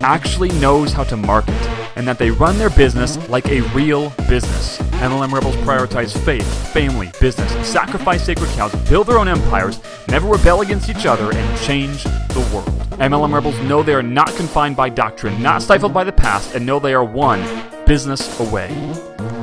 [0.00, 1.54] actually knows how to market
[1.96, 4.78] and that they run their business like a real business.
[5.00, 10.60] MLM Rebels prioritize faith, family, business, sacrifice sacred cows, build their own empires, never rebel
[10.60, 12.68] against each other, and change the world.
[13.00, 16.64] MLM Rebels know they are not confined by doctrine, not stifled by the past, and
[16.64, 17.40] know they are one
[17.86, 18.68] business away.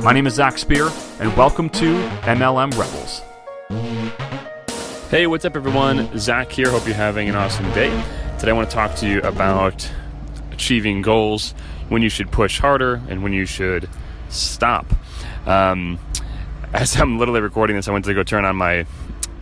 [0.02, 0.90] My name is Zach Spear,
[1.20, 3.22] and welcome to MLM Rebels.
[5.10, 6.18] Hey, what's up, everyone?
[6.18, 6.70] Zach here.
[6.70, 7.90] Hope you're having an awesome day.
[8.38, 9.90] Today, I want to talk to you about
[10.56, 11.54] achieving goals,
[11.90, 13.88] when you should push harder, and when you should
[14.30, 14.86] stop.
[15.46, 15.98] Um,
[16.72, 18.86] as I'm literally recording this, I went to go turn on my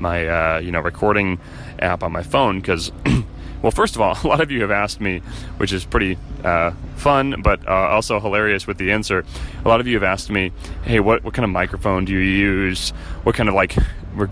[0.00, 1.38] my uh, you know recording
[1.78, 2.92] app on my phone because.
[3.62, 5.20] well, first of all, a lot of you have asked me,
[5.56, 9.24] which is pretty uh, fun, but uh, also hilarious with the answer.
[9.64, 12.18] A lot of you have asked me, "Hey, what what kind of microphone do you
[12.18, 12.90] use?
[13.22, 13.76] What kind of like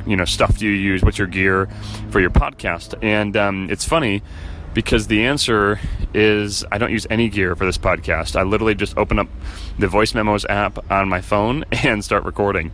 [0.06, 1.03] you know stuff do you use?
[1.03, 1.69] What's your gear
[2.10, 4.22] for your podcast?" And um, it's funny
[4.75, 5.78] because the answer
[6.15, 8.37] is I don't use any gear for this podcast.
[8.37, 9.28] I literally just open up
[9.78, 12.73] the voice memos app on my phone and start recording.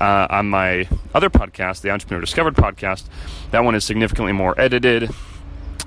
[0.00, 3.04] Uh, on my other podcast, the Entrepreneur Discovered podcast,
[3.50, 5.10] that one is significantly more edited.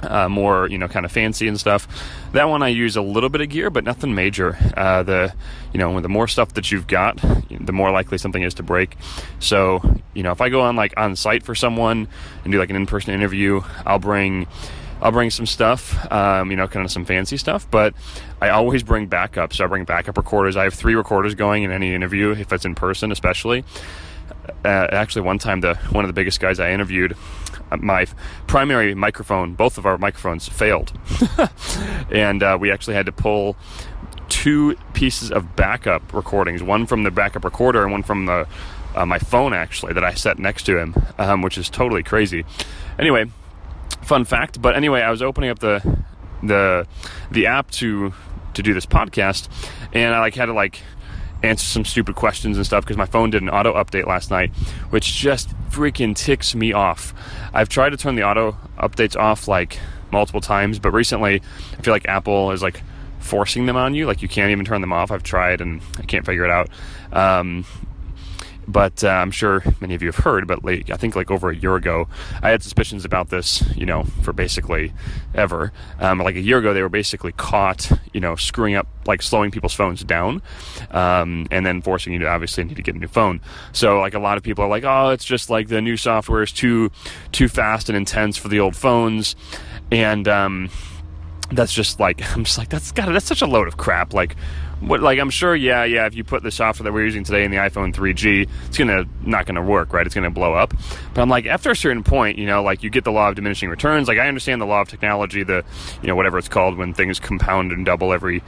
[0.03, 1.87] Uh, more, you know, kind of fancy and stuff.
[2.33, 4.55] That one I use a little bit of gear, but nothing major.
[4.77, 5.33] Uh, the,
[5.73, 7.17] you know, the more stuff that you've got,
[7.49, 8.95] the more likely something is to break.
[9.39, 9.81] So,
[10.13, 12.07] you know, if I go on like on site for someone
[12.43, 14.45] and do like an in-person interview, I'll bring
[15.01, 17.93] I'll bring some stuff, um, you know, kind of some fancy stuff, but
[18.41, 19.53] I always bring backup.
[19.53, 20.57] So I bring backup recorders.
[20.57, 23.63] I have three recorders going in any interview, if it's in person, especially.
[24.65, 27.15] Uh, actually, one time, the one of the biggest guys I interviewed,
[27.71, 28.05] uh, my
[28.47, 30.91] primary microphone, both of our microphones failed,
[32.11, 33.55] and uh, we actually had to pull
[34.29, 38.47] two pieces of backup recordings, one from the backup recorder and one from the
[38.95, 42.45] uh, my phone actually that I set next to him, um, which is totally crazy.
[42.97, 43.25] Anyway,
[44.01, 44.61] fun fact.
[44.61, 46.03] But anyway, I was opening up the
[46.43, 46.87] the
[47.31, 48.13] the app to
[48.53, 49.49] to do this podcast,
[49.93, 50.81] and I like had to like
[51.43, 54.51] answer some stupid questions and stuff because my phone did an auto update last night,
[54.89, 57.13] which just freaking ticks me off.
[57.53, 59.79] I've tried to turn the auto updates off like
[60.11, 61.41] multiple times, but recently
[61.77, 62.81] I feel like Apple is like
[63.19, 64.05] forcing them on you.
[64.05, 65.11] Like you can't even turn them off.
[65.11, 66.69] I've tried and I can't figure it out.
[67.11, 67.65] Um,
[68.67, 70.47] but uh, I'm sure many of you have heard.
[70.47, 72.07] But I think like over a year ago,
[72.41, 74.93] I had suspicions about this, you know, for basically
[75.33, 75.71] ever.
[75.99, 79.51] Um, like a year ago, they were basically caught, you know, screwing up, like slowing
[79.51, 80.41] people's phones down,
[80.91, 83.39] um, and then forcing you to obviously need to get a new phone.
[83.71, 86.43] So like a lot of people are like, oh, it's just like the new software
[86.43, 86.91] is too
[87.31, 89.35] too fast and intense for the old phones,
[89.91, 90.69] and um,
[91.51, 94.13] that's just like I'm just like that's got that's such a load of crap.
[94.13, 94.35] Like
[94.79, 97.43] what like I'm sure yeah yeah if you put the software that we're using today
[97.43, 100.05] in the iPhone 3G it's gonna not gonna work right?
[100.05, 100.73] It's gonna blow up.
[101.13, 103.35] But I'm like after a certain point you know like you get the law of
[103.35, 104.07] diminishing returns.
[104.07, 105.63] Like I understand the law of technology the
[106.01, 108.43] you know whatever it's called when things compound and double every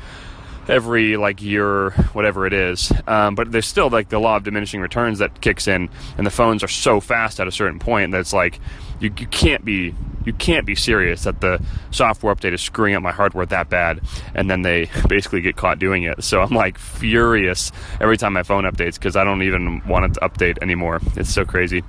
[0.69, 2.91] every like year whatever it is.
[3.07, 6.31] Um, but there's still like the law of diminishing returns that kicks in and the
[6.31, 8.59] phones are so fast at a certain point that it's like
[8.99, 9.93] you, you can't be
[10.25, 14.01] you can't be serious that the software update is screwing up my hardware that bad
[14.35, 16.23] and then they basically get caught doing it.
[16.23, 20.13] So i'm like furious every time my phone updates because i don't even want it
[20.15, 20.99] to update anymore.
[21.15, 21.83] It's so crazy.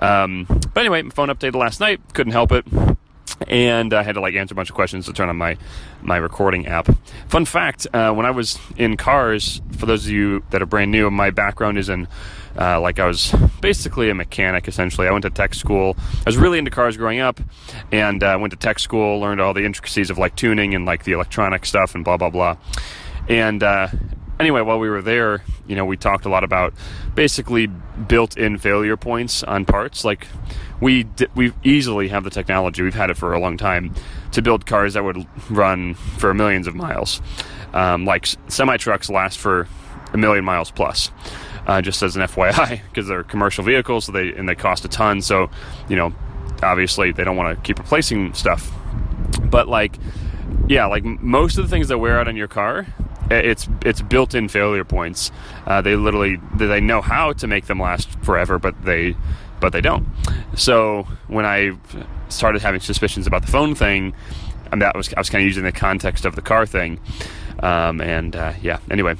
[0.00, 2.00] Um, but anyway my phone updated last night.
[2.14, 2.64] Couldn't help it
[3.48, 5.56] and I had to like answer a bunch of questions to turn on my
[6.02, 6.88] my recording app.
[7.28, 10.90] Fun fact: uh, when I was in cars, for those of you that are brand
[10.90, 12.08] new, my background is in
[12.58, 15.06] uh, like I was basically a mechanic essentially.
[15.06, 15.96] I went to tech school.
[15.98, 17.40] I was really into cars growing up,
[17.90, 21.04] and uh, went to tech school, learned all the intricacies of like tuning and like
[21.04, 22.56] the electronic stuff and blah blah blah.
[23.28, 23.88] And uh,
[24.38, 26.74] anyway, while we were there, you know, we talked a lot about
[27.14, 30.04] basically built-in failure points on parts.
[30.04, 30.26] Like
[30.80, 32.82] we we easily have the technology.
[32.82, 33.94] We've had it for a long time
[34.32, 37.20] to build cars that would run for millions of miles.
[37.72, 39.68] Um, like semi trucks last for
[40.12, 41.10] a million miles plus.
[41.66, 44.88] Uh, just as an FYI, because they're commercial vehicles, so they and they cost a
[44.88, 45.20] ton.
[45.20, 45.50] So,
[45.88, 46.12] you know,
[46.62, 48.72] obviously they don't want to keep replacing stuff.
[49.44, 49.96] But like,
[50.68, 52.86] yeah, like most of the things that wear out on your car,
[53.30, 55.30] it's it's built-in failure points.
[55.66, 59.14] Uh, they literally they know how to make them last forever, but they
[59.60, 60.06] but they don't.
[60.56, 61.76] So when I
[62.28, 64.14] started having suspicions about the phone thing,
[64.66, 67.00] I mean, that was I was kind of using the context of the car thing,
[67.60, 68.78] um, and uh, yeah.
[68.90, 69.16] Anyway,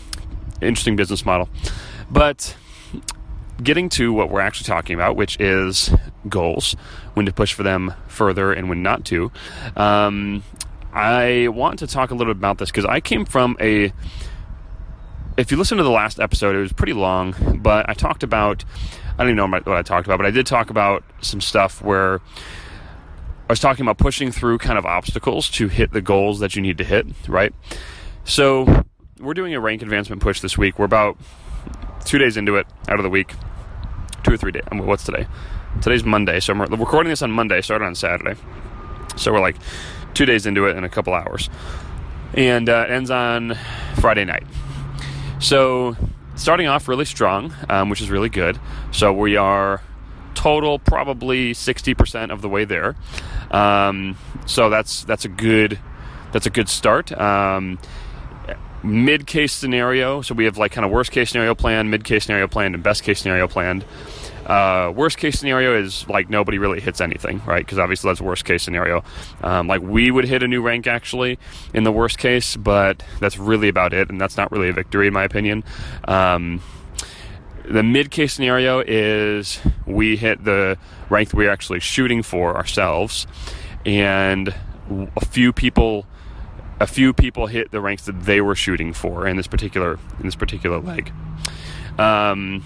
[0.61, 1.49] interesting business model,
[2.11, 2.57] but
[3.63, 5.91] getting to what we're actually talking about, which is
[6.29, 6.75] goals,
[7.15, 9.31] when to push for them further and when not to.
[9.77, 10.43] Um,
[10.93, 13.93] I want to talk a little bit about this because I came from a.
[15.37, 18.65] If you listen to the last episode, it was pretty long, but I talked about.
[19.21, 21.83] I don't even know what I talked about, but I did talk about some stuff
[21.83, 22.23] where
[23.51, 26.63] I was talking about pushing through kind of obstacles to hit the goals that you
[26.63, 27.53] need to hit, right?
[28.25, 28.83] So
[29.19, 30.79] we're doing a rank advancement push this week.
[30.79, 31.19] We're about
[32.07, 33.35] two days into it out of the week,
[34.23, 34.63] two or three days.
[34.73, 35.27] What's today?
[35.83, 38.41] Today's Monday, so I'm recording this on Monday, started on Saturday.
[39.17, 39.57] So we're like
[40.15, 41.51] two days into it in a couple hours.
[42.33, 43.59] And uh, it ends on
[43.97, 44.47] Friday night.
[45.41, 45.95] So,
[46.41, 48.59] starting off really strong, um, which is really good.
[48.91, 49.83] So, we are
[50.35, 52.97] total probably 60% of the way there.
[53.51, 54.17] Um,
[54.47, 55.79] so that's that's a good
[56.33, 57.13] that's a good start.
[57.13, 57.79] Um,
[58.83, 62.25] mid case scenario, so we have like kind of worst case scenario plan, mid case
[62.25, 63.85] scenario plan, and best case scenario planned.
[64.51, 67.65] Uh, worst case scenario is like nobody really hits anything, right?
[67.65, 69.05] Because obviously that's worst case scenario.
[69.43, 71.39] Um, like we would hit a new rank actually
[71.73, 75.07] in the worst case, but that's really about it, and that's not really a victory
[75.07, 75.63] in my opinion.
[76.09, 76.61] Um,
[77.65, 80.77] the mid case scenario is we hit the
[81.11, 83.29] rank that we're actually shooting for ourselves,
[83.87, 84.53] and
[85.17, 86.07] a few people
[86.81, 90.25] a few people hit the ranks that they were shooting for in this particular in
[90.25, 91.13] this particular leg.
[92.01, 92.65] Um,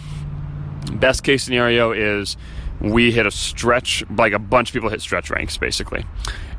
[0.92, 2.36] Best case scenario is
[2.80, 6.04] we hit a stretch, like a bunch of people hit stretch ranks, basically.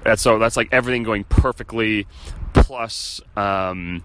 [0.05, 2.07] And so that's like everything going perfectly,
[2.53, 4.03] plus, um,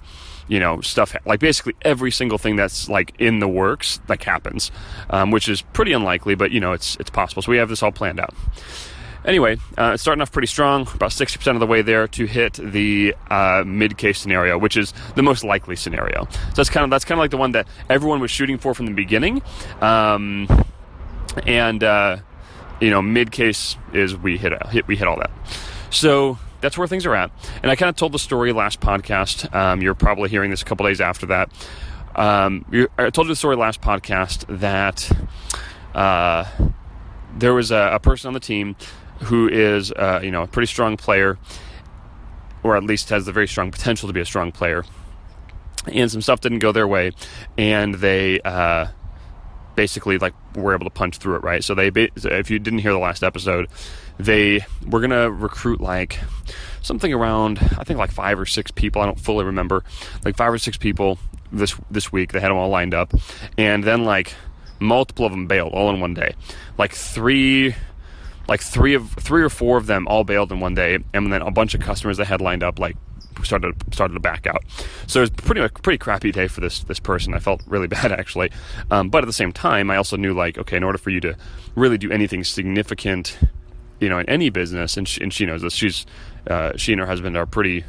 [0.48, 4.70] you know, stuff like basically every single thing that's like in the works like happens,
[5.10, 7.42] um, which is pretty unlikely, but you know, it's it's possible.
[7.42, 8.34] So we have this all planned out.
[9.24, 12.54] Anyway, uh, it's starting off pretty strong, about 60% of the way there to hit
[12.54, 16.26] the uh, mid case scenario, which is the most likely scenario.
[16.30, 18.74] So that's kind of that's kind of like the one that everyone was shooting for
[18.74, 19.42] from the beginning,
[19.80, 20.48] um,
[21.46, 22.18] and uh,
[22.80, 25.30] you know, mid case is we hit, hit we hit all that.
[25.90, 27.30] So that's where things are at.
[27.62, 29.54] And I kind of told the story last podcast.
[29.54, 31.50] Um, you're probably hearing this a couple days after that.
[32.14, 32.64] Um,
[32.98, 35.10] I told you the story last podcast that
[35.94, 36.44] uh,
[37.38, 38.76] there was a, a, person on the team
[39.22, 41.38] who is uh, you know a pretty strong player,
[42.62, 44.84] or at least has the very strong potential to be a strong player.
[45.86, 47.12] And some stuff didn't go their way,
[47.56, 48.88] and they uh,
[49.74, 51.42] basically like were able to punch through it.
[51.42, 51.64] Right.
[51.64, 53.68] So they, if you didn't hear the last episode,
[54.18, 56.18] they were gonna recruit like
[56.82, 59.02] something around I think like five or six people.
[59.02, 59.84] I don't fully remember,
[60.24, 61.18] like five or six people
[61.52, 62.32] this this week.
[62.32, 63.14] They had them all lined up,
[63.56, 64.34] and then like
[64.80, 66.34] multiple of them bailed all in one day.
[66.78, 67.74] Like three
[68.50, 71.40] like three of three or four of them all bailed in one day, and then
[71.40, 72.96] a bunch of customers that had lined up like
[73.44, 74.62] started started to back out.
[75.06, 77.32] So it was pretty pretty crappy day for this this person.
[77.32, 78.50] I felt really bad actually,
[78.90, 81.20] um, but at the same time, I also knew like okay, in order for you
[81.20, 81.36] to
[81.76, 83.38] really do anything significant,
[84.00, 85.74] you know, in any business, and she, and she knows this.
[85.74, 86.04] She's
[86.48, 87.84] uh, she and her husband are pretty.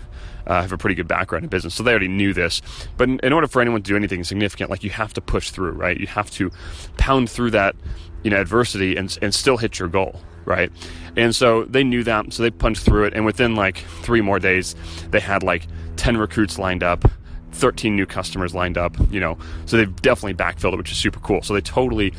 [0.48, 2.64] Uh, have a pretty good background in business, so they already knew this.
[2.98, 5.52] But in, in order for anyone to do anything significant, like you have to push
[5.52, 5.96] through, right?
[5.96, 6.50] You have to
[6.98, 7.76] pound through that,
[8.24, 10.72] you know, adversity and and still hit your goal right?
[11.16, 13.14] And so they knew that, so they punched through it.
[13.14, 14.76] And within like three more days,
[15.10, 15.68] they had like
[15.98, 17.06] 10 recruits lined up,
[17.52, 19.38] 13 new customers lined up, you know.
[19.66, 21.42] So they've definitely backfilled it, which is super cool.
[21.42, 22.14] So they totally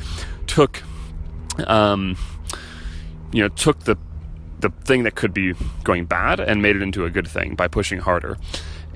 [0.47, 0.81] took,
[1.67, 2.17] um,
[3.31, 3.97] you know, took the
[4.59, 5.53] the thing that could be
[5.83, 8.37] going bad and made it into a good thing by pushing harder.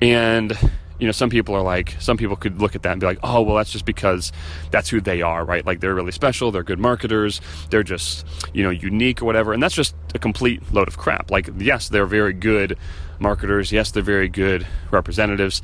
[0.00, 0.56] And
[0.98, 3.18] you know, some people are like, some people could look at that and be like,
[3.22, 4.32] oh, well, that's just because
[4.70, 5.64] that's who they are, right?
[5.64, 7.40] Like they're really special, they're good marketers,
[7.70, 9.52] they're just, you know, unique or whatever.
[9.52, 11.30] And that's just a complete load of crap.
[11.30, 12.76] Like, yes, they're very good
[13.18, 15.62] marketers, yes, they're very good representatives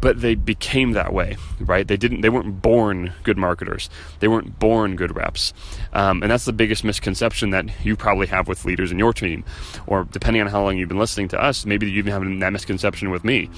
[0.00, 1.86] but they became that way, right?
[1.86, 2.20] They didn't.
[2.20, 3.90] They weren't born good marketers.
[4.20, 5.52] They weren't born good reps,
[5.92, 9.44] um, and that's the biggest misconception that you probably have with leaders in your team,
[9.86, 12.52] or depending on how long you've been listening to us, maybe you even have that
[12.52, 13.48] misconception with me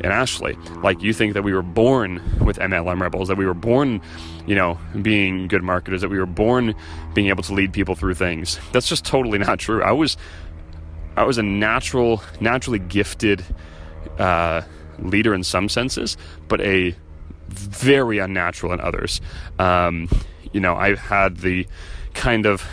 [0.00, 0.54] and Ashley.
[0.82, 4.00] Like you think that we were born with MLM rebels, that we were born,
[4.46, 6.74] you know, being good marketers, that we were born
[7.14, 8.58] being able to lead people through things.
[8.72, 9.82] That's just totally not true.
[9.82, 10.16] I was,
[11.16, 13.44] I was a natural, naturally gifted.
[14.18, 14.62] Uh,
[14.98, 16.16] leader in some senses,
[16.48, 16.94] but a
[17.48, 19.20] very unnatural in others.
[19.58, 20.08] Um,
[20.52, 21.66] you know, I've had the
[22.14, 22.64] kind of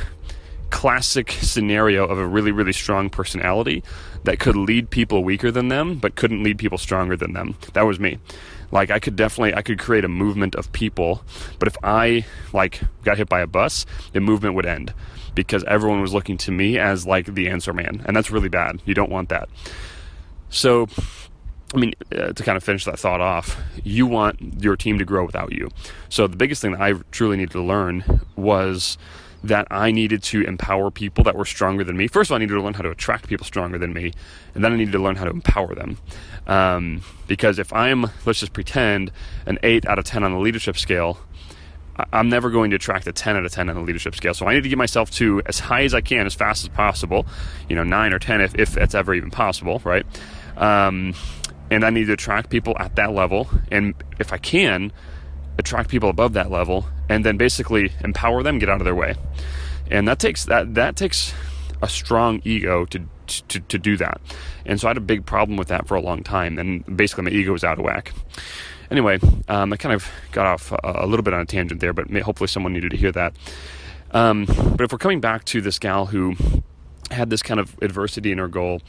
[0.69, 3.83] classic scenario of a really, really strong personality
[4.23, 7.55] that could lead people weaker than them, but couldn't lead people stronger than them.
[7.73, 8.19] That was me.
[8.71, 11.23] Like I could definitely, I could create a movement of people,
[11.59, 14.93] but if I like got hit by a bus, the movement would end
[15.33, 18.81] because everyone was looking to me as like the answer man, and that's really bad.
[18.85, 19.47] You don't want that.
[20.49, 20.87] So
[21.73, 25.05] I mean, uh, to kind of finish that thought off, you want your team to
[25.05, 25.69] grow without you.
[26.09, 28.97] So the biggest thing that I truly needed to learn was
[29.43, 32.07] that I needed to empower people that were stronger than me.
[32.07, 34.13] First of all, I needed to learn how to attract people stronger than me,
[34.53, 35.97] and then I needed to learn how to empower them.
[36.47, 39.11] Um, because if I'm, let's just pretend,
[39.45, 41.19] an 8 out of 10 on the leadership scale,
[42.11, 44.33] I'm never going to attract a 10 out of 10 on the leadership scale.
[44.33, 46.69] So I need to get myself to as high as I can, as fast as
[46.69, 47.25] possible,
[47.69, 50.05] you know, 9 or 10 if, if that's ever even possible, right?
[50.57, 51.13] Um,
[51.71, 53.49] and I need to attract people at that level.
[53.71, 54.91] And if I can,
[55.57, 59.15] attract people above that level, and then basically empower them, get out of their way.
[59.89, 61.33] And that takes that that takes
[61.81, 64.21] a strong ego to to, to do that.
[64.65, 66.57] And so I had a big problem with that for a long time.
[66.59, 68.13] And basically, my ego was out of whack.
[68.91, 71.91] Anyway, um, I kind of got off a, a, little bit on a tangent there,
[71.91, 73.35] but hopefully someone needed to hear that.
[74.11, 76.35] Um, but if we're coming back to this gal who
[77.15, 78.81] had this kind of adversity in her goal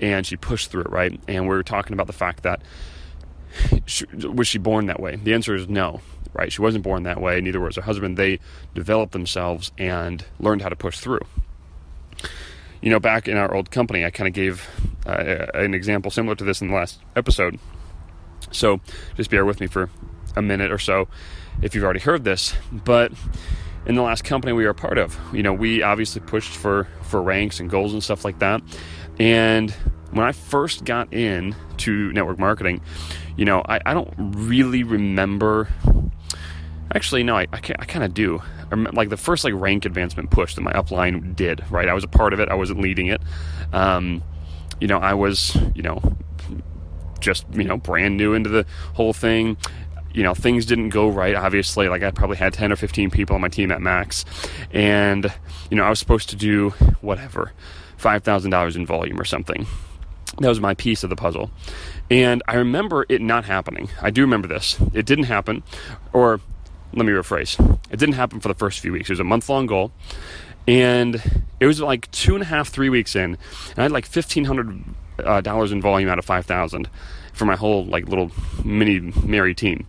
[0.00, 1.18] and she pushed through it, right?
[1.28, 2.60] And we were talking about the fact that
[3.86, 5.16] she, was she born that way?
[5.16, 6.00] The answer is no,
[6.32, 6.52] right?
[6.52, 7.40] She wasn't born that way.
[7.40, 8.16] Neither was her husband.
[8.16, 8.40] They
[8.74, 11.20] developed themselves and learned how to push through.
[12.82, 14.68] You know, back in our old company, I kind of gave
[15.06, 17.58] uh, an example similar to this in the last episode.
[18.50, 18.80] So
[19.16, 19.90] just bear with me for
[20.36, 21.08] a minute or so
[21.62, 22.54] if you've already heard this.
[22.70, 23.12] But
[23.86, 26.86] in the last company we were a part of, you know, we obviously pushed for
[27.02, 28.62] for ranks and goals and stuff like that.
[29.18, 29.70] And
[30.10, 32.80] when I first got in to network marketing,
[33.36, 35.68] you know, I, I don't really remember.
[36.94, 38.42] Actually, no, I, I, I kind of do.
[38.92, 41.64] Like the first like rank advancement push that my upline did.
[41.70, 42.48] Right, I was a part of it.
[42.48, 43.20] I wasn't leading it.
[43.72, 44.22] Um,
[44.80, 46.00] you know, I was, you know,
[47.20, 49.56] just you know brand new into the whole thing
[50.16, 51.88] you know things didn't go right obviously.
[51.88, 54.24] Like i probably had 10 or 15 people on my team at max.
[54.72, 55.32] And
[55.70, 56.70] you know i was supposed to do
[57.00, 57.52] whatever
[58.00, 59.66] $5000 in volume or something.
[60.40, 61.50] That was my piece of the puzzle.
[62.10, 63.90] And i remember it not happening.
[64.00, 64.78] I do remember this.
[64.94, 65.62] It didn't happen
[66.12, 66.40] or
[66.94, 67.78] let me rephrase.
[67.90, 69.10] It didn't happen for the first few weeks.
[69.10, 69.92] It was a month long goal.
[70.66, 71.22] And
[71.60, 73.22] it was like two and a half three weeks in
[73.70, 74.82] and i had like $1500
[75.24, 76.88] uh, in volume out of 5000
[77.36, 78.32] for my whole like little
[78.64, 79.86] mini Mary team.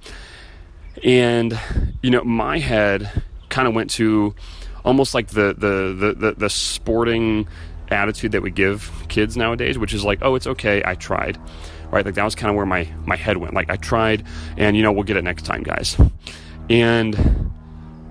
[1.04, 1.58] And
[2.04, 3.10] you know, my head
[3.50, 4.36] kind of went to
[4.84, 7.48] almost like the, the the, the the sporting
[7.90, 11.40] attitude that we give kids nowadays, which is like, oh, it's okay, I tried.
[11.90, 12.06] Right?
[12.06, 13.54] Like that was kind of where my my head went.
[13.54, 14.26] Like I tried
[14.58, 15.98] and you know, we'll get it next time, guys.
[16.70, 17.50] And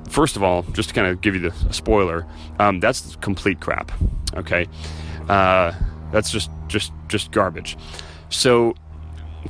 [0.09, 2.27] first of all, just to kind of give you the spoiler,
[2.59, 3.93] um, that's complete crap.
[4.35, 4.67] Okay,
[5.29, 5.73] uh,
[6.11, 7.77] that's just just just garbage.
[8.31, 8.75] So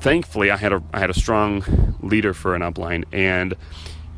[0.01, 3.55] thankfully I had a I had a strong leader for an upline and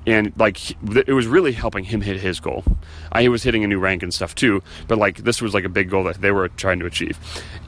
[0.07, 2.65] and like it was really helping him hit his goal.
[3.13, 5.69] I was hitting a new rank and stuff too, but like this was like a
[5.69, 7.19] big goal that they were trying to achieve,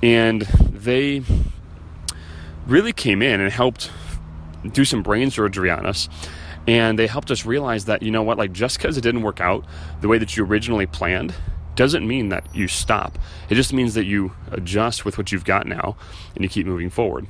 [0.03, 1.23] and they
[2.67, 3.91] really came in and helped
[4.73, 6.09] do some brain surgery on us.
[6.67, 9.41] And they helped us realize that, you know what, like just because it didn't work
[9.41, 9.65] out
[10.03, 11.35] the way that you originally planned
[11.75, 13.19] doesn't mean that you stop.
[13.49, 15.97] It just means that you adjust with what you've got now
[16.35, 17.27] and you keep moving forward.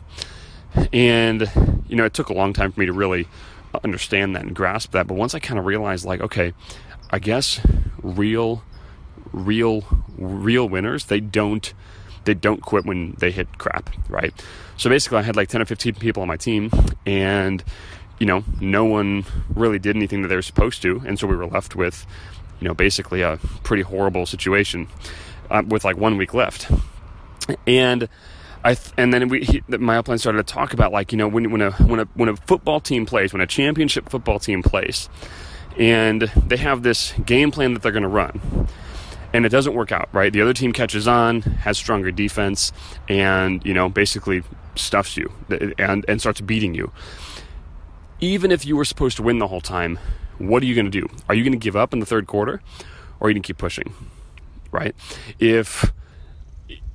[0.93, 1.51] And,
[1.89, 3.27] you know, it took a long time for me to really
[3.85, 5.07] understand that and grasp that.
[5.07, 6.53] But once I kind of realized, like, okay,
[7.11, 7.61] I guess
[8.03, 8.63] real,
[9.33, 9.85] real,
[10.17, 11.73] real winners, they don't.
[12.25, 14.35] They don't quit when they hit crap, right?
[14.77, 16.71] So basically, I had like 10 or 15 people on my team,
[17.07, 17.65] and
[18.21, 19.25] you know, no one
[19.55, 22.07] really did anything that they were supposed to, and so we were left with,
[22.61, 24.87] you know, basically a pretty horrible situation
[25.51, 26.71] uh, with like one week left.
[27.67, 28.09] And
[28.63, 31.29] I th- and then we he, my upline started to talk about like you know
[31.29, 34.63] when when a when a when a football team plays when a championship football team
[34.63, 35.09] plays
[35.79, 38.69] and they have this game plan that they're going to run
[39.33, 40.33] and it doesn't work out right?
[40.33, 42.73] The other team catches on has stronger defense
[43.09, 44.43] and you know basically
[44.77, 45.33] stuffs you
[45.79, 46.93] and and starts beating you.
[48.21, 49.99] Even if you were supposed to win the whole time
[50.37, 51.07] what are you going to do?
[51.29, 52.63] Are you going to give up in the third quarter
[53.21, 53.95] or are you going to keep pushing
[54.73, 54.95] right?
[55.39, 55.93] If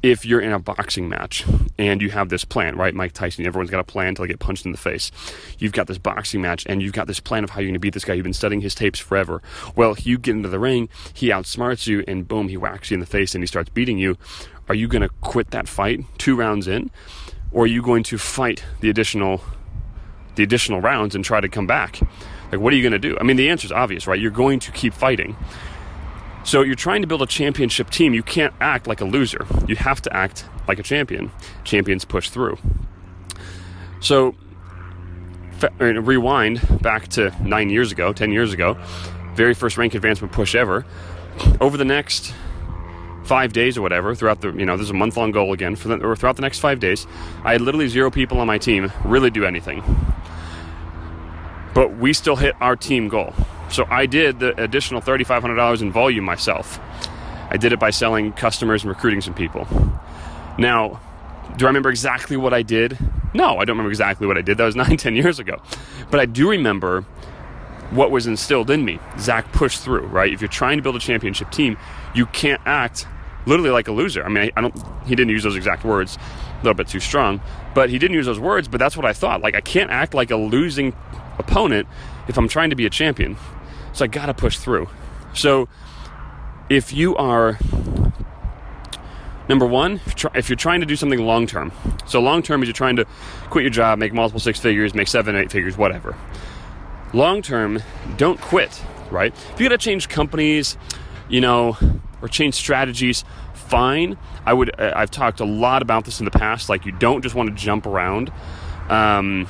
[0.06, 1.46] if you're in a boxing match
[1.78, 2.94] and you have this plan, right?
[2.94, 5.12] Mike Tyson, everyone's got a plan until they get punched in the face.
[5.58, 7.80] You've got this boxing match and you've got this plan of how you're going to
[7.80, 8.14] beat this guy.
[8.14, 9.42] You've been studying his tapes forever.
[9.76, 13.00] Well, you get into the ring, he outsmarts you, and boom, he whacks you in
[13.00, 14.18] the face and he starts beating you.
[14.70, 16.92] Are you going to quit that fight two rounds in?
[17.56, 19.42] or are you going to fight the additional
[20.36, 22.02] the additional rounds and try to come back?
[22.52, 23.18] Like, what are you going to do?
[23.18, 24.20] I mean, the answer is obvious, right?
[24.20, 25.38] You're going to keep fighting.
[26.46, 28.14] So you're trying to build a championship team.
[28.14, 29.46] You can't act like a loser.
[29.68, 31.32] You have to act like a champion.
[31.64, 32.58] Champions push through.
[34.00, 34.36] So
[35.64, 38.78] uh, rewind back to nine years ago, ten years ago,
[39.34, 40.86] very first rank advancement push ever.
[41.60, 42.34] Over the next
[43.24, 45.88] five days or whatever, throughout the you know, there's a month long goal again for
[45.88, 47.08] the, or throughout the next five days,
[47.44, 49.84] I had literally zero people on my team really do anything.
[51.74, 53.34] But we still hit our team goal.
[53.76, 56.80] So I did the additional $3,500 in volume myself.
[57.50, 59.68] I did it by selling customers and recruiting some people.
[60.58, 61.02] Now,
[61.58, 62.98] do I remember exactly what I did?
[63.34, 64.58] No, I don't remember exactly what I did.
[64.58, 65.62] That was nine, ten years ago.
[66.10, 67.02] But I do remember
[67.92, 68.98] what was instilled in me.
[69.20, 70.32] Zach pushed through, right?
[70.32, 71.78] If you're trying to build a championship team,
[72.14, 73.06] you can't act
[73.46, 74.24] literally like a loser.
[74.24, 74.74] I mean, I, I don't.
[75.06, 77.42] He didn't use those exact words, a little bit too strong,
[77.74, 78.70] but he didn't use those words.
[78.70, 79.42] But that's what I thought.
[79.42, 80.96] Like I can't act like a losing
[81.40, 81.90] opponent
[82.30, 83.36] if I'm trying to be a champion.
[83.96, 84.90] So I got to push through.
[85.34, 85.70] So
[86.70, 87.58] if you are
[89.48, 90.02] number one,
[90.34, 91.72] if you're trying to do something long term,
[92.06, 93.06] so long term is you're trying to
[93.50, 96.18] quit your job, make multiple six figures, make seven, eight figures, whatever.
[97.14, 97.82] Long term,
[98.18, 99.34] don't quit, right?
[99.54, 100.78] If you got to change companies,
[101.30, 101.78] you know,
[102.22, 103.24] or change strategies,
[103.54, 104.18] fine.
[104.46, 104.78] I would.
[104.78, 106.68] I've talked a lot about this in the past.
[106.68, 108.30] Like you don't just want to jump around.
[108.90, 109.48] Um,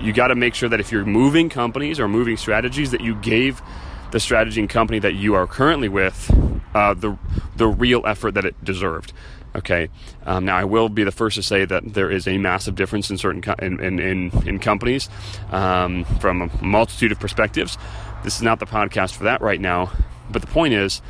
[0.00, 3.14] you got to make sure that if you're moving companies or moving strategies, that you
[3.16, 3.62] gave
[4.10, 6.30] the strategy and company that you are currently with
[6.74, 7.16] uh, the
[7.56, 9.12] the real effort that it deserved.
[9.54, 9.88] Okay.
[10.26, 13.10] Um, now, I will be the first to say that there is a massive difference
[13.10, 15.08] in certain co- in, in, in, in, companies
[15.50, 17.78] um, from a multitude of perspectives.
[18.22, 19.90] This is not the podcast for that right now.
[20.30, 21.00] But the point is,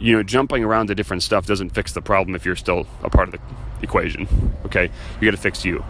[0.00, 3.10] you know, jumping around to different stuff doesn't fix the problem if you're still a
[3.10, 3.40] part of the
[3.82, 4.26] equation.
[4.64, 5.84] Okay, you got to fix you.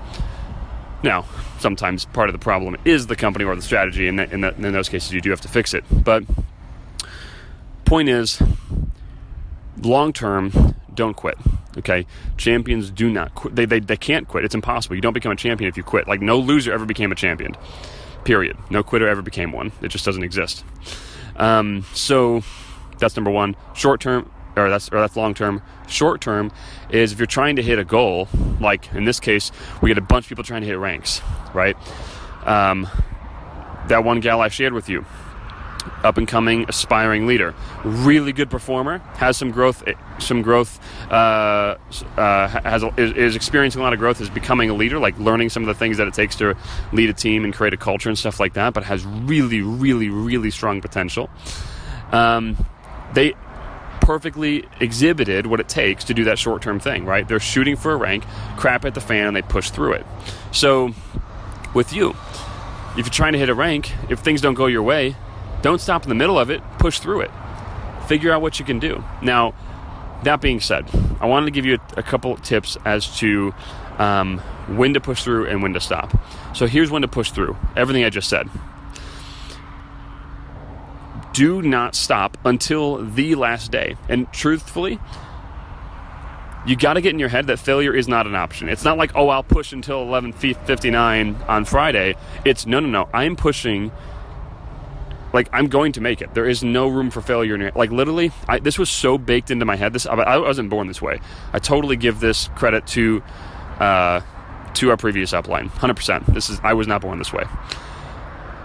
[1.04, 1.26] Now,
[1.58, 4.88] sometimes part of the problem is the company or the strategy, and in, in those
[4.88, 5.84] cases, you do have to fix it.
[5.92, 6.25] But
[7.85, 8.42] point is,
[9.83, 11.37] long term, don't quit.
[11.76, 12.07] Okay,
[12.38, 13.55] champions do not quit.
[13.55, 14.46] They, they they can't quit.
[14.46, 14.96] It's impossible.
[14.96, 16.09] You don't become a champion if you quit.
[16.09, 17.55] Like no loser ever became a champion.
[18.24, 18.57] Period.
[18.70, 19.72] No quitter ever became one.
[19.83, 20.64] It just doesn't exist.
[21.37, 22.42] Um, so
[22.98, 23.57] that's number one.
[23.74, 25.62] Short term, or that's or that's long term.
[25.87, 26.53] Short term
[26.90, 28.29] is if you're trying to hit a goal,
[28.61, 29.51] like in this case,
[29.83, 31.21] we get a bunch of people trying to hit ranks,
[31.53, 31.77] right?
[32.47, 32.88] Um,
[33.88, 35.05] that one gal I shared with you,
[36.03, 39.83] up and coming, aspiring leader, really good performer, has some growth,
[40.19, 41.77] some growth, uh,
[42.17, 45.19] uh, has a, is, is, experiencing a lot of growth, is becoming a leader, like
[45.19, 46.57] learning some of the things that it takes to
[46.93, 50.09] lead a team and create a culture and stuff like that, but has really, really,
[50.09, 51.29] really strong potential.
[52.12, 52.57] Um,
[53.12, 53.35] they
[54.05, 57.27] perfectly exhibited what it takes to do that short term thing, right?
[57.27, 58.25] They're shooting for a rank,
[58.59, 60.07] crap at the fan, and they push through it.
[60.53, 60.93] So,
[61.73, 62.11] with you,
[62.90, 65.17] if you're trying to hit a rank, if things don't go your way,
[65.62, 67.31] don't stop in the middle of it, push through it.
[68.07, 69.03] Figure out what you can do.
[69.23, 69.55] Now,
[70.23, 70.87] that being said,
[71.21, 73.55] I wanted to give you a, a couple tips as to
[73.99, 74.38] um,
[74.69, 76.12] when to push through and when to stop.
[76.55, 78.51] So, here's when to push through everything I just said
[81.35, 83.97] do not stop until the last day.
[84.09, 84.99] And truthfully,
[86.64, 88.68] you got to get in your head that failure is not an option.
[88.68, 92.14] It's not like, oh, I'll push until 11:59 on Friday.
[92.44, 93.09] It's no, no, no.
[93.12, 93.92] I'm pushing.
[95.33, 96.33] Like I'm going to make it.
[96.33, 97.73] There is no room for failure in here.
[97.75, 99.92] Like literally, I, this was so baked into my head.
[99.92, 101.20] This I, I, wasn't born this way.
[101.53, 103.20] I totally give this credit to
[103.81, 104.20] uh,
[104.75, 105.66] to our previous upline.
[105.66, 106.33] Hundred percent.
[106.33, 107.44] This is I was not born this way.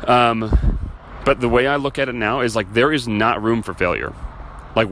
[0.05, 0.88] Um,
[1.25, 3.73] but the way I look at it now is like there is not room for
[3.73, 4.13] failure.
[4.75, 4.87] Like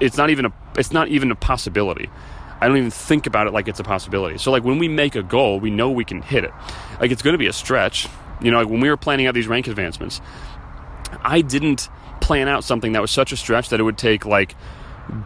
[0.00, 2.10] it's not even a it's not even a possibility.
[2.60, 4.38] I don't even think about it like it's a possibility.
[4.38, 6.52] So like when we make a goal, we know we can hit it.
[7.00, 8.08] Like it's going to be a stretch.
[8.40, 10.20] You know, like when we were planning out these rank advancements,
[11.22, 11.88] I didn't
[12.20, 14.54] plan out something that was such a stretch that it would take like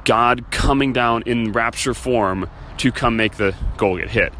[0.04, 4.32] God coming down in rapture form to come make the goal get hit.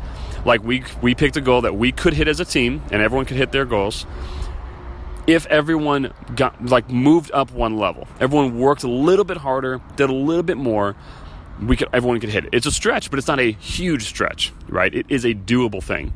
[0.45, 3.27] Like we we picked a goal that we could hit as a team and everyone
[3.27, 4.07] could hit their goals
[5.29, 10.09] if everyone got like moved up one level, everyone worked a little bit harder, did
[10.09, 10.97] a little bit more,
[11.63, 12.51] we could everyone could hit it.
[12.55, 14.93] It's a stretch, but it's not a huge stretch, right?
[14.93, 16.15] It is a doable thing.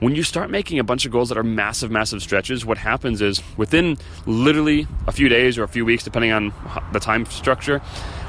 [0.00, 3.22] When you start making a bunch of goals that are massive, massive stretches, what happens
[3.22, 6.52] is within literally a few days or a few weeks, depending on
[6.92, 7.80] the time structure,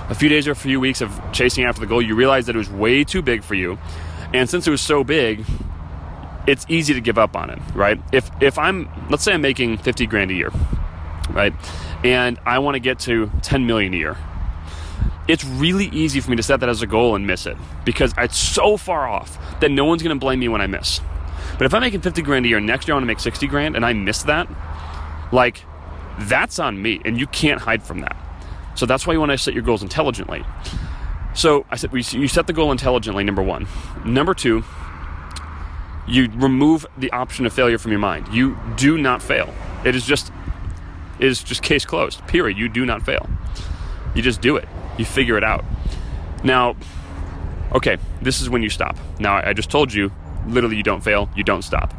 [0.09, 2.55] a few days or a few weeks of chasing after the goal, you realize that
[2.55, 3.79] it was way too big for you.
[4.33, 5.45] And since it was so big,
[6.47, 7.99] it's easy to give up on it, right?
[8.11, 10.51] If if I'm let's say I'm making 50 grand a year,
[11.31, 11.53] right?
[12.03, 14.17] And I want to get to 10 million a year.
[15.27, 18.13] it's really easy for me to set that as a goal and miss it because
[18.17, 20.99] it's so far off that no one's going to blame me when I miss.
[21.57, 23.47] But if I'm making 50 grand a year, next year I want to make 60
[23.47, 24.47] grand and I miss that,
[25.31, 25.63] like,
[26.19, 28.17] that's on me and you can't hide from that.
[28.75, 30.43] So that's why you want to set your goals intelligently.
[31.33, 33.67] So I said, you set the goal intelligently, number one.
[34.03, 34.63] Number two,
[36.07, 38.27] you remove the option of failure from your mind.
[38.33, 39.53] You do not fail.
[39.85, 40.31] It is just
[41.19, 42.25] it is just case closed.
[42.27, 42.57] Period.
[42.57, 43.29] You do not fail.
[44.15, 44.67] You just do it.
[44.97, 45.63] You figure it out.
[46.43, 46.75] Now,
[47.73, 48.97] okay, this is when you stop.
[49.19, 50.11] Now I just told you,
[50.47, 51.29] literally, you don't fail.
[51.35, 51.93] You don't stop.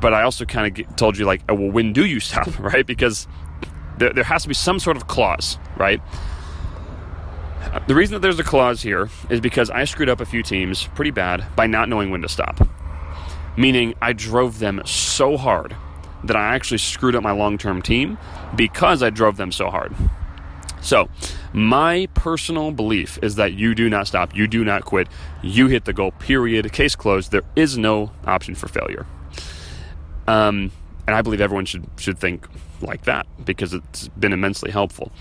[0.00, 2.86] But I also kind of told you, like, uh, well, when do you stop, right?
[2.86, 3.26] Because
[3.98, 6.00] there, there has to be some sort of clause, right?
[7.86, 10.86] The reason that there's a clause here is because I screwed up a few teams
[10.94, 12.66] pretty bad by not knowing when to stop.
[13.56, 15.76] Meaning, I drove them so hard
[16.24, 18.18] that I actually screwed up my long term team
[18.56, 19.94] because I drove them so hard.
[20.80, 21.08] So,
[21.52, 25.08] my personal belief is that you do not stop, you do not quit,
[25.42, 27.30] you hit the goal, period, case closed.
[27.30, 29.06] There is no option for failure.
[30.26, 30.72] Um,
[31.06, 32.46] and I believe everyone should, should think
[32.80, 35.12] like that because it's been immensely helpful.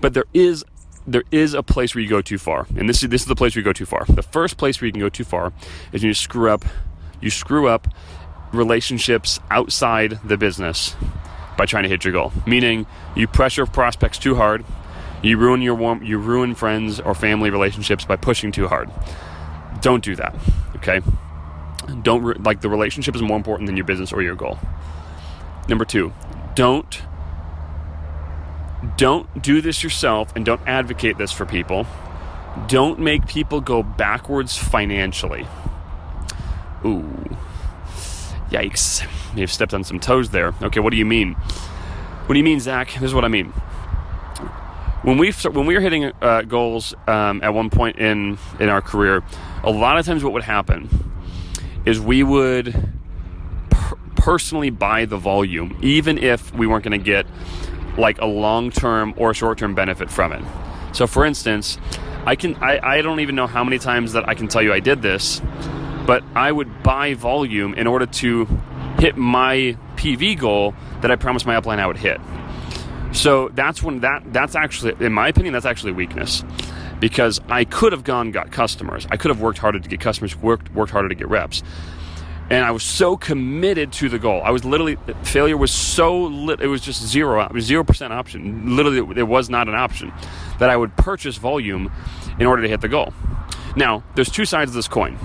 [0.00, 0.64] But there is
[1.06, 3.34] there is a place where you go too far, and this is this is the
[3.34, 4.04] place where you go too far.
[4.06, 5.52] The first place where you can go too far
[5.92, 6.64] is when you screw up.
[7.24, 7.88] You screw up
[8.52, 10.94] relationships outside the business
[11.56, 12.34] by trying to hit your goal.
[12.46, 12.84] Meaning,
[13.16, 14.62] you pressure prospects too hard.
[15.22, 18.90] You ruin your warm, you ruin friends or family relationships by pushing too hard.
[19.80, 20.34] Don't do that.
[20.76, 21.00] Okay.
[22.02, 24.58] Don't like the relationship is more important than your business or your goal.
[25.66, 26.12] Number two,
[26.54, 27.00] don't
[28.98, 31.86] don't do this yourself and don't advocate this for people.
[32.68, 35.46] Don't make people go backwards financially.
[36.84, 37.36] Ooh.
[38.50, 39.06] Yikes.
[39.36, 40.54] You've stepped on some toes there.
[40.62, 41.32] Okay, what do you mean?
[41.32, 42.92] What do you mean, Zach?
[42.94, 43.52] This is what I mean.
[45.02, 48.80] When we when we were hitting uh, goals um, at one point in in our
[48.80, 49.22] career,
[49.62, 50.88] a lot of times what would happen
[51.84, 52.74] is we would
[53.68, 57.26] per- personally buy the volume, even if we weren't going to get
[57.98, 60.42] like a long term or short term benefit from it.
[60.92, 61.76] So, for instance,
[62.24, 64.72] I can I, I don't even know how many times that I can tell you
[64.72, 65.42] I did this,
[66.06, 68.46] but I would buy volume in order to
[68.98, 72.20] hit my PV goal that I promised my upline I would hit.
[73.12, 76.44] So that's when that that's actually, in my opinion, that's actually weakness
[77.00, 79.06] because I could have gone got customers.
[79.10, 81.62] I could have worked harder to get customers, worked worked harder to get reps
[82.50, 84.42] and I was so committed to the goal.
[84.44, 86.60] I was literally failure was so lit.
[86.60, 87.48] It was just zero.
[87.58, 88.76] Zero percent option.
[88.76, 90.12] Literally, it was not an option
[90.58, 91.90] that I would purchase volume
[92.38, 93.12] in order to hit the goal.
[93.76, 95.18] Now, there's two sides of this coin.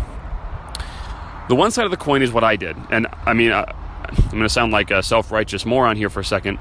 [1.49, 3.65] The one side of the coin is what I did, and I mean, uh,
[4.05, 6.59] I'm going to sound like a self-righteous moron here for a second,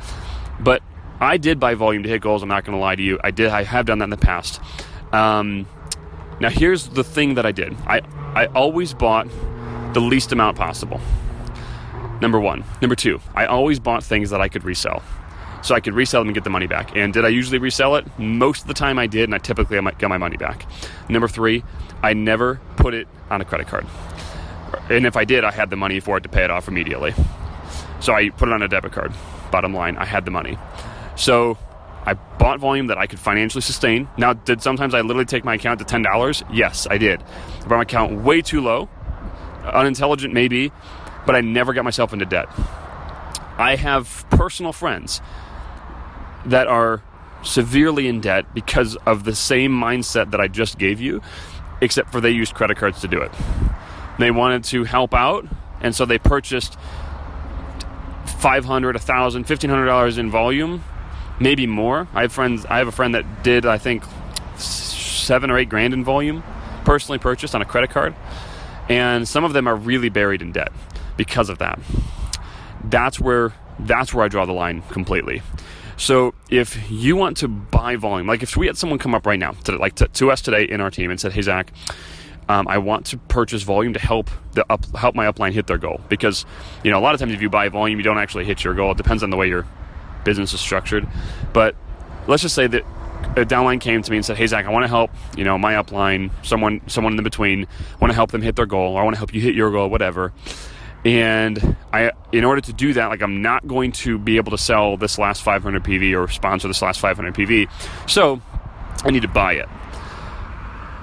[0.60, 0.82] but
[1.20, 2.42] I did buy volume to hit goals.
[2.42, 3.20] I'm not going to lie to you.
[3.22, 3.48] I did.
[3.50, 4.62] I have done that in the past.
[5.12, 5.66] Um,
[6.40, 7.76] now, here's the thing that I did.
[7.86, 8.00] I
[8.34, 9.28] I always bought
[9.92, 11.00] the least amount possible.
[12.22, 12.64] Number one.
[12.80, 15.02] Number two, I always bought things that I could resell.
[15.62, 16.96] So I could resell them and get the money back.
[16.96, 18.06] And did I usually resell it?
[18.18, 20.66] Most of the time I did, and I typically I get my money back.
[21.10, 21.62] Number three,
[22.02, 23.84] I never put it on a credit card.
[24.90, 27.14] And if I did, I had the money for it to pay it off immediately.
[28.00, 29.12] So I put it on a debit card.
[29.50, 30.56] Bottom line, I had the money.
[31.16, 31.58] So
[32.06, 34.08] I bought volume that I could financially sustain.
[34.16, 36.44] Now, did sometimes I literally take my account to $10?
[36.52, 37.22] Yes, I did.
[37.22, 38.88] I brought my account way too low
[39.72, 40.72] unintelligent maybe,
[41.26, 42.48] but I never got myself into debt.
[43.58, 45.20] I have personal friends
[46.46, 47.02] that are
[47.42, 51.20] severely in debt because of the same mindset that I just gave you,
[51.80, 53.32] except for they used credit cards to do it.
[54.18, 55.46] They wanted to help out,
[55.80, 56.76] and so they purchased
[58.26, 60.84] 500 1000 $1,500 in volume,
[61.40, 62.08] maybe more.
[62.14, 64.04] I have friends, I have a friend that did, I think,
[64.56, 66.42] seven or eight grand in volume,
[66.84, 68.14] personally purchased on a credit card
[68.88, 70.72] and some of them are really buried in debt
[71.16, 71.78] because of that.
[72.84, 75.42] That's where that's where I draw the line completely.
[75.96, 79.38] So if you want to buy volume, like if we had someone come up right
[79.38, 81.72] now, to, like to, to us today in our team and said, "Hey Zach,
[82.48, 85.78] um, I want to purchase volume to help the up, help my upline hit their
[85.78, 86.46] goal," because
[86.82, 88.74] you know a lot of times if you buy volume, you don't actually hit your
[88.74, 88.92] goal.
[88.92, 89.66] It depends on the way your
[90.24, 91.06] business is structured,
[91.52, 91.74] but
[92.26, 92.84] let's just say that
[93.36, 95.58] a downline came to me and said, "Hey Zach, I want to help you know
[95.58, 97.66] my upline, someone someone in the between,
[98.00, 99.70] want to help them hit their goal, or I want to help you hit your
[99.70, 100.32] goal, whatever."
[101.04, 104.58] And I, in order to do that, like I'm not going to be able to
[104.58, 107.68] sell this last 500 PV or sponsor this last 500 PV,
[108.10, 108.40] so
[109.04, 109.68] I need to buy it.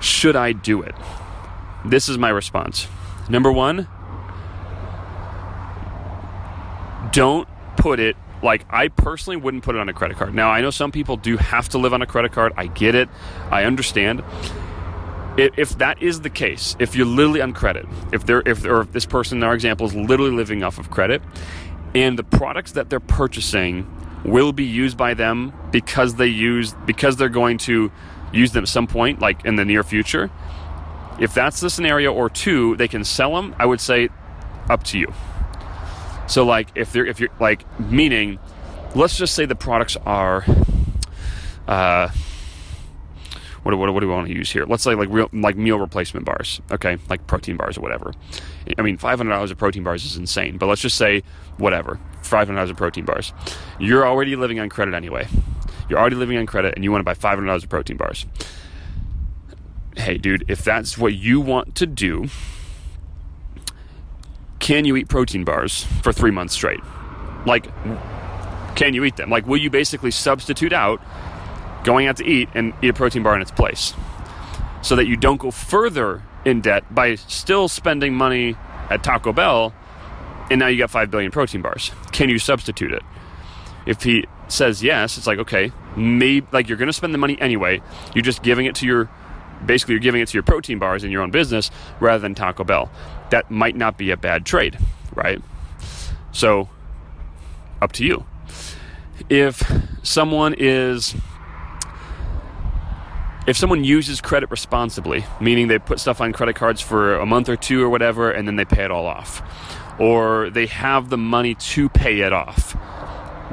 [0.01, 0.93] Should I do it?
[1.85, 2.87] This is my response.
[3.29, 3.87] Number one,
[7.11, 10.33] don't put it like I personally wouldn't put it on a credit card.
[10.33, 12.53] Now I know some people do have to live on a credit card.
[12.57, 13.09] I get it.
[13.51, 14.23] I understand.
[15.37, 18.91] If that is the case, if you're literally on credit, if they're if or if
[18.93, 21.21] this person in our example is literally living off of credit,
[21.93, 23.85] and the products that they're purchasing
[24.23, 27.91] will be used by them because they use because they're going to
[28.31, 30.31] use them at some point, like in the near future.
[31.19, 33.55] If that's the scenario, or two, they can sell them.
[33.57, 34.09] I would say,
[34.69, 35.13] up to you.
[36.27, 38.39] So like if they're if you're like meaning,
[38.95, 40.43] let's just say the products are,
[41.67, 42.09] uh,
[43.63, 44.65] what, what, what do we want to use here?
[44.65, 48.11] Let's say like real like meal replacement bars, okay, like protein bars or whatever.
[48.77, 51.23] I mean, five hundred dollars of protein bars is insane, but let's just say
[51.57, 53.31] whatever, five hundred dollars of protein bars.
[53.79, 55.27] You're already living on credit anyway.
[55.89, 57.97] You're already living on credit, and you want to buy five hundred dollars of protein
[57.97, 58.25] bars.
[59.95, 62.27] Hey, dude, if that's what you want to do
[64.65, 66.79] can you eat protein bars for three months straight?
[67.45, 67.67] Like,
[68.75, 69.29] can you eat them?
[69.29, 70.99] Like, will you basically substitute out
[71.83, 73.93] going out to eat and eat a protein bar in its place
[74.81, 78.55] so that you don't go further in debt by still spending money
[78.89, 79.71] at Taco Bell
[80.49, 81.91] and now you got 5 billion protein bars?
[82.11, 83.03] Can you substitute it?
[83.85, 87.39] If he says yes, it's like, okay, maybe, like, you're going to spend the money
[87.39, 87.83] anyway.
[88.15, 89.11] You're just giving it to your
[89.65, 92.63] basically you're giving it to your protein bars in your own business rather than Taco
[92.63, 92.89] Bell.
[93.29, 94.77] That might not be a bad trade,
[95.13, 95.41] right?
[96.31, 96.69] So,
[97.81, 98.25] up to you.
[99.29, 99.63] If
[100.03, 101.15] someone is
[103.47, 107.47] if someone uses credit responsibly, meaning they put stuff on credit cards for a month
[107.47, 109.41] or two or whatever and then they pay it all off,
[109.99, 112.75] or they have the money to pay it off,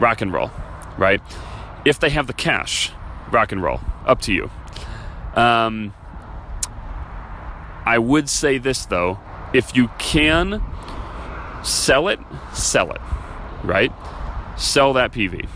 [0.01, 0.51] rock and roll,
[0.97, 1.21] right?
[1.85, 2.91] If they have the cash,
[3.31, 4.51] rock and roll, up to you.
[5.35, 5.95] Um,
[7.85, 9.19] I would say this though
[9.53, 10.63] if you can
[11.63, 12.19] sell it,
[12.53, 13.01] sell it,
[13.63, 13.93] right?
[14.57, 15.49] Sell that PV.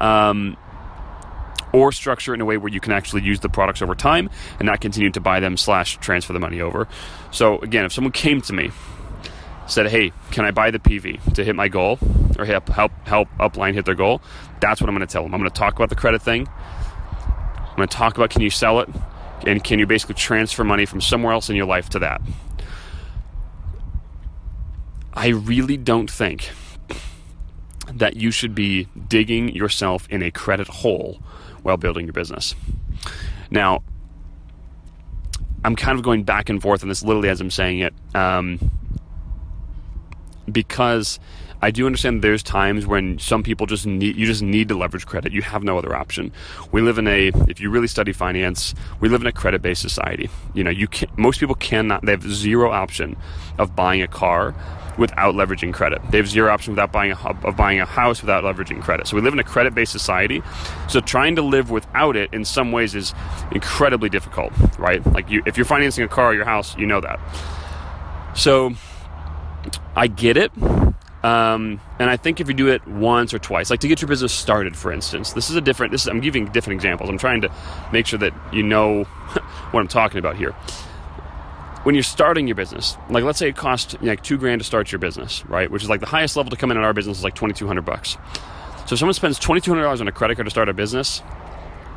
[0.00, 0.56] Um,
[1.72, 4.66] or structure in a way where you can actually use the products over time and
[4.66, 6.86] not continue to buy them slash transfer the money over.
[7.32, 8.70] So again, if someone came to me,
[9.66, 11.98] said, "Hey, can I buy the PV to hit my goal
[12.38, 14.22] or help help help upline hit their goal?"
[14.60, 15.34] That's what I'm going to tell them.
[15.34, 16.48] I'm going to talk about the credit thing.
[17.74, 18.88] I'm going to talk about can you sell it
[19.44, 22.22] and can you basically transfer money from somewhere else in your life to that.
[25.12, 26.50] I really don't think
[27.92, 31.20] that you should be digging yourself in a credit hole
[31.62, 32.54] while building your business.
[33.50, 33.82] Now,
[35.64, 38.70] I'm kind of going back and forth on this literally as I'm saying it um,
[40.50, 41.18] because
[41.62, 45.06] I do understand there's times when some people just need you just need to leverage
[45.06, 45.32] credit.
[45.32, 46.32] You have no other option.
[46.72, 50.28] We live in a if you really study finance, we live in a credit-based society.
[50.52, 53.16] You know, you can most people cannot they have zero option
[53.58, 54.54] of buying a car
[54.98, 56.00] without leveraging credit.
[56.10, 59.06] They have zero option without buying a of buying a house without leveraging credit.
[59.06, 60.42] So we live in a credit-based society.
[60.88, 63.14] So trying to live without it in some ways is
[63.52, 65.04] incredibly difficult, right?
[65.12, 67.20] Like you if you're financing a car or your house, you know that.
[68.34, 68.74] So
[69.96, 70.52] I get it.
[71.24, 74.08] Um, and I think if you do it once or twice, like to get your
[74.10, 75.90] business started, for instance, this is a different.
[75.90, 77.08] This is, I'm giving different examples.
[77.08, 77.50] I'm trying to
[77.92, 79.04] make sure that you know
[79.70, 80.52] what I'm talking about here.
[81.84, 84.92] When you're starting your business, like let's say it costs like two grand to start
[84.92, 85.70] your business, right?
[85.70, 87.54] Which is like the highest level to come in in our business is like twenty
[87.54, 88.18] two hundred bucks.
[88.86, 90.74] So if someone spends twenty two hundred dollars on a credit card to start a
[90.74, 91.22] business,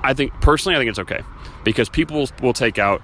[0.03, 1.19] I think personally, I think it's okay
[1.65, 3.01] because people will take out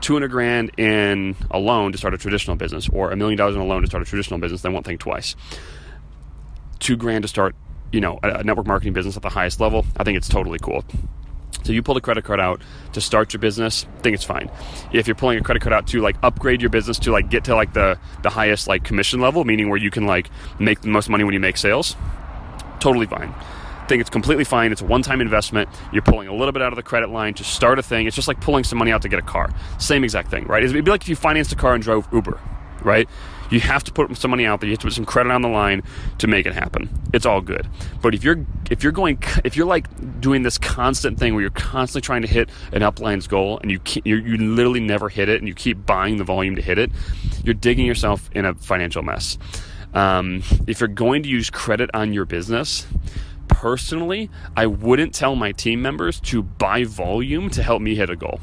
[0.00, 3.60] 200 grand in a loan to start a traditional business or a million dollars in
[3.60, 5.34] a loan to start a traditional business, they won't think twice.
[6.78, 7.54] Two grand to start,
[7.92, 10.84] you know, a network marketing business at the highest level, I think it's totally cool.
[11.64, 12.60] So you pull a credit card out
[12.92, 14.50] to start your business, I think it's fine.
[14.92, 17.44] If you're pulling a credit card out to like upgrade your business to like get
[17.44, 20.30] to like the the highest like commission level, meaning where you can like
[20.60, 21.96] make the most money when you make sales,
[22.78, 23.34] totally fine
[23.88, 24.72] think it's completely fine.
[24.72, 25.68] It's a one time investment.
[25.92, 28.06] You're pulling a little bit out of the credit line to start a thing.
[28.06, 29.50] It's just like pulling some money out to get a car.
[29.78, 30.62] Same exact thing, right?
[30.62, 32.40] It'd be like if you financed a car and drove Uber,
[32.82, 33.08] right?
[33.50, 34.68] You have to put some money out there.
[34.68, 35.82] You have to put some credit on the line
[36.18, 36.90] to make it happen.
[37.12, 37.68] It's all good.
[38.02, 39.86] But if you're if you're going if you're like
[40.20, 43.80] doing this constant thing where you're constantly trying to hit an upline's goal and you
[44.04, 46.90] you you literally never hit it and you keep buying the volume to hit it,
[47.44, 49.38] you're digging yourself in a financial mess.
[49.94, 52.86] Um, if you're going to use credit on your business,
[53.48, 58.16] personally, I wouldn't tell my team members to buy volume to help me hit a
[58.16, 58.40] goal.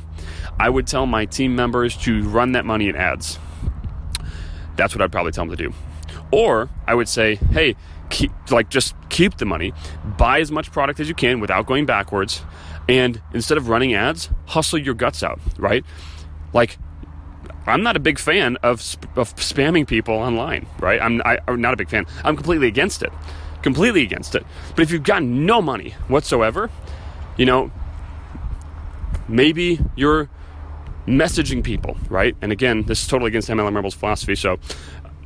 [0.59, 3.39] I would tell my team members to run that money in ads.
[4.75, 5.73] That's what I'd probably tell them to do.
[6.31, 7.75] Or I would say, hey,
[8.09, 9.73] keep, like just keep the money,
[10.17, 12.43] buy as much product as you can without going backwards,
[12.89, 15.85] and instead of running ads, hustle your guts out, right?
[16.53, 16.77] Like
[17.65, 18.79] I'm not a big fan of,
[19.15, 21.01] of spamming people online, right?
[21.01, 22.05] I'm, I, am not a big fan.
[22.23, 23.11] I'm completely against it
[23.63, 24.45] completely against it.
[24.75, 26.69] But if you've got no money whatsoever,
[27.37, 27.71] you know,
[29.27, 30.29] maybe you're
[31.07, 32.35] messaging people, right?
[32.41, 34.35] And again, this is totally against MLM Rebels philosophy.
[34.35, 34.59] So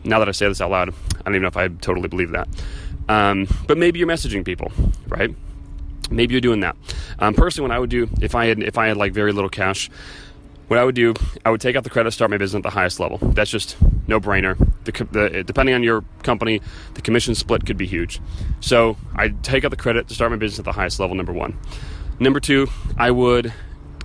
[0.03, 2.31] now that I say this out loud, I don't even know if I totally believe
[2.31, 2.47] that.
[3.09, 4.71] Um, but maybe you're messaging people,
[5.07, 5.33] right?
[6.09, 6.77] Maybe you're doing that.
[7.19, 9.49] Um, personally, what I would do if I had if I had like very little
[9.49, 9.89] cash,
[10.67, 11.13] what I would do,
[11.45, 13.17] I would take out the credit, to start my business at the highest level.
[13.19, 13.77] That's just
[14.07, 14.57] no brainer.
[14.83, 16.61] The, the, depending on your company,
[16.93, 18.19] the commission split could be huge.
[18.59, 21.15] So I'd take out the credit to start my business at the highest level.
[21.15, 21.57] Number one.
[22.19, 23.53] Number two, I would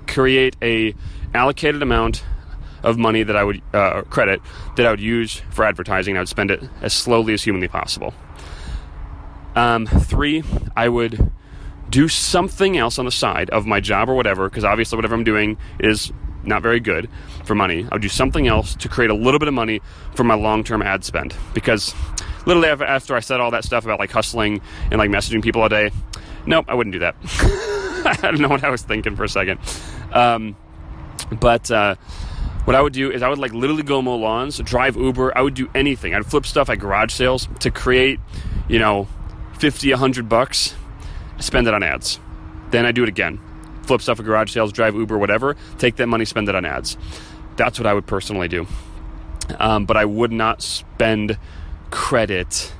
[0.07, 0.94] create a
[1.35, 2.22] allocated amount
[2.83, 4.40] of money that I would uh, credit
[4.77, 6.16] that I would use for advertising.
[6.16, 8.12] I would spend it as slowly as humanly possible.
[9.55, 10.42] Um, three,
[10.77, 11.31] I would
[11.90, 15.25] do something else on the side of my job or whatever, because obviously whatever I'm
[15.25, 16.12] doing is
[16.44, 17.09] not very good
[17.44, 17.87] for money.
[17.90, 19.81] I would do something else to create a little bit of money
[20.14, 21.35] for my long-term ad spend.
[21.55, 21.94] Because
[22.46, 25.68] literally after I said all that stuff about like hustling and like messaging people all
[25.68, 25.90] day,
[26.46, 27.14] nope, I wouldn't do that.
[28.05, 29.61] I don't know what I was thinking for a second.
[30.12, 30.57] Um,
[31.38, 31.94] but uh,
[32.64, 35.37] what I would do is I would like literally go mow lawns, drive Uber.
[35.37, 36.14] I would do anything.
[36.14, 38.20] I'd flip stuff at garage sales to create,
[38.68, 39.09] you know,
[39.59, 40.74] 50, 100 bucks,
[41.38, 42.18] spend it on ads.
[42.70, 43.40] Then I do it again.
[43.83, 45.57] Flip stuff at garage sales, drive Uber, whatever.
[45.79, 46.97] Take that money, spend it on ads.
[47.57, 48.66] That's what I would personally do.
[49.59, 51.37] Um, but I would not spend
[51.90, 52.73] credit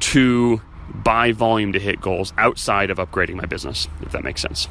[0.00, 0.60] to
[0.92, 4.68] buy volume to hit goals outside of upgrading my business, if that makes sense.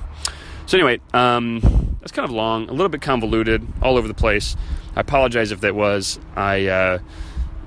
[0.66, 4.56] So, anyway, um, that's kind of long, a little bit convoluted, all over the place.
[4.96, 6.20] I apologize if that was.
[6.36, 7.00] I uh,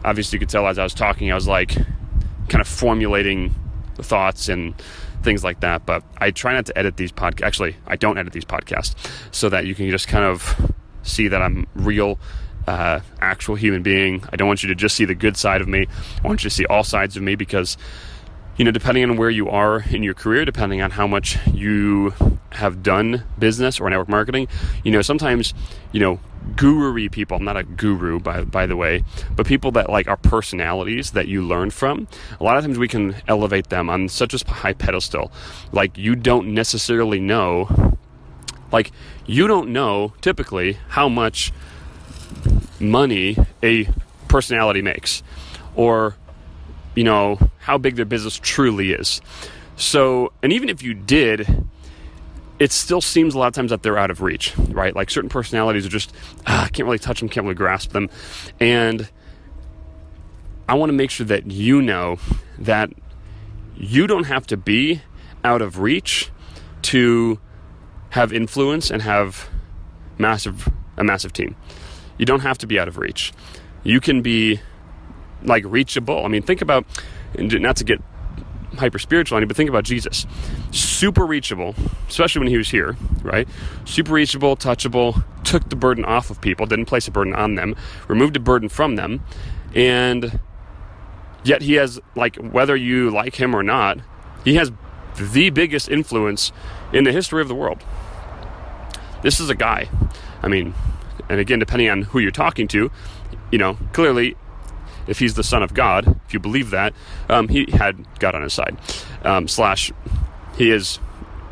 [0.05, 1.75] obviously you could tell as I was talking, I was like
[2.49, 3.55] kind of formulating
[3.97, 4.75] the thoughts and
[5.23, 5.87] things like that.
[5.87, 7.43] But I try not to edit these podcasts.
[7.43, 8.95] Actually, I don't edit these podcasts
[9.31, 12.19] so that you can just kind of see that I'm real,
[12.67, 14.25] uh, actual human being.
[14.33, 15.87] I don't want you to just see the good side of me.
[16.23, 17.77] I want you to see all sides of me because
[18.57, 22.15] you know, depending on where you are in your career, depending on how much you
[22.53, 24.47] have done business or network marketing,
[24.85, 25.55] you know, sometimes,
[25.91, 26.21] you know,
[26.57, 30.17] guru people, I'm not a guru by by the way, but people that like are
[30.17, 32.09] personalities that you learn from,
[32.41, 35.33] a lot of times we can elevate them on such a high pedestal.
[35.73, 37.97] Like you don't necessarily know
[38.73, 38.91] like
[39.27, 41.53] you don't know typically how much
[42.81, 43.89] money a
[44.29, 45.23] personality makes
[45.75, 46.17] or
[46.95, 49.21] you know, how big their business truly is.
[49.77, 51.67] So, and even if you did,
[52.59, 54.95] it still seems a lot of times that they're out of reach, right?
[54.95, 56.15] Like certain personalities are just,
[56.47, 58.09] ah, I can't really touch them, can't really grasp them.
[58.61, 59.09] And
[60.69, 62.19] I want to make sure that you know
[62.59, 62.91] that
[63.77, 65.03] you don't have to be
[65.45, 66.31] out of reach
[66.83, 67.39] to
[68.11, 69.49] have influence and have
[70.19, 71.57] massive a massive team.
[72.19, 73.33] You don't have to be out of reach.
[73.83, 74.61] You can be
[75.45, 76.25] like reachable.
[76.25, 76.85] I mean, think about,
[77.39, 78.01] not to get
[78.79, 80.27] hyper spiritual on you, but think about Jesus.
[80.71, 81.75] Super reachable,
[82.09, 83.47] especially when he was here, right?
[83.85, 87.77] Super reachable, touchable, took the burden off of people, didn't place a burden on them,
[88.09, 89.23] removed a burden from them,
[89.75, 90.41] and
[91.45, 93.99] yet he has, like, whether you like him or not,
[94.45, 94.73] he has
[95.33, 96.53] the biggest influence
[96.93, 97.83] in the history of the world.
[99.23, 99.89] This is a guy.
[100.43, 100.75] I mean,
[101.29, 102.91] and again, depending on who you're talking to,
[103.51, 104.37] you know, clearly
[105.07, 106.95] if he's the son of God, if you believe that,
[107.29, 108.77] um, he had God on his side.
[109.25, 109.93] Um, slash,
[110.57, 110.99] he is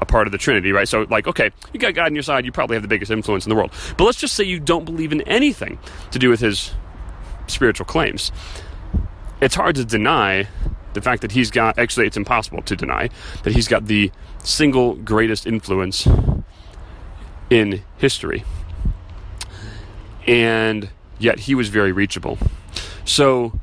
[0.01, 0.89] a part of the Trinity, right?
[0.89, 3.45] So, like, okay, you got God on your side, you probably have the biggest influence
[3.45, 3.73] in the world.
[3.97, 5.79] But let's just say you don't believe in anything
[6.11, 6.73] to do with his
[7.47, 8.33] spiritual claims.
[9.41, 10.47] It's hard to deny
[10.93, 13.11] the fact that he's got, actually, it's impossible to deny
[13.43, 14.11] that he's got the
[14.43, 16.09] single greatest influence
[17.49, 18.45] in history.
[20.27, 22.39] And yet he was very reachable.
[23.11, 23.59] So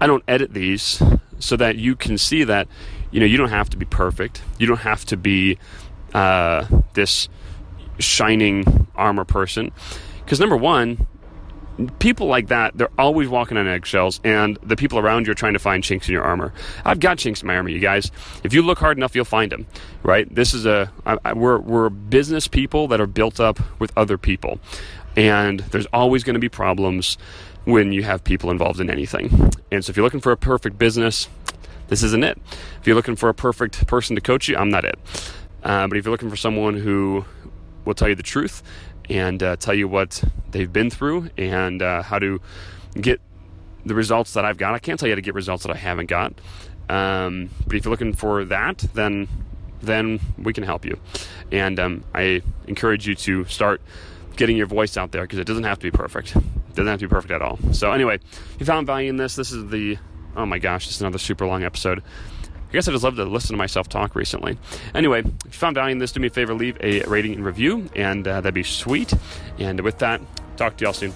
[0.00, 1.00] I don't edit these
[1.38, 2.66] so that you can see that
[3.12, 4.42] you know you don't have to be perfect.
[4.58, 5.58] You don't have to be
[6.12, 7.28] uh, this
[8.00, 9.70] shining armor person.
[10.24, 11.06] Because number one,
[12.00, 15.52] people like that, they're always walking on eggshells, and the people around you are trying
[15.52, 16.52] to find chinks in your armor.
[16.84, 18.10] I've got chinks in my armor, you guys.
[18.42, 19.68] If you look hard enough, you'll find them.
[20.02, 20.32] Right?
[20.34, 24.18] This is a I, I, we're we're business people that are built up with other
[24.18, 24.58] people,
[25.16, 27.18] and there's always going to be problems
[27.64, 29.50] when you have people involved in anything.
[29.70, 31.28] And so if you're looking for a perfect business,
[31.88, 32.38] this isn't it.
[32.80, 34.98] If you're looking for a perfect person to coach you, I'm not it.
[35.62, 37.24] Uh, but if you're looking for someone who
[37.84, 38.62] will tell you the truth
[39.08, 42.40] and uh, tell you what they've been through and uh, how to
[42.94, 43.20] get
[43.84, 45.78] the results that I've got, I can't tell you how to get results that I
[45.78, 46.34] haven't got.
[46.88, 49.28] Um, but if you're looking for that, then
[49.80, 50.98] then we can help you.
[51.52, 53.82] And um, I encourage you to start
[54.36, 56.36] getting your voice out there because it doesn't have to be perfect.
[56.36, 56.42] It
[56.74, 57.58] doesn't have to be perfect at all.
[57.72, 59.98] So anyway, if you found value in this, this is the
[60.36, 62.02] Oh my gosh, this is another super long episode.
[62.68, 64.58] I guess I just love to listen to myself talk recently.
[64.94, 67.44] Anyway, if you found value in this, do me a favor, leave a rating and
[67.44, 69.14] review, and uh, that'd be sweet.
[69.58, 70.20] And with that,
[70.56, 71.14] talk to y'all soon.